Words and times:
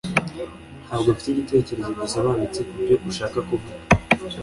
Ntabwo 0.85 1.09
mfite 1.15 1.27
igitekerezo 1.33 1.89
gisobanutse 2.01 2.59
kubyo 2.69 2.95
ushaka 3.09 3.37
kuvuga. 3.47 3.71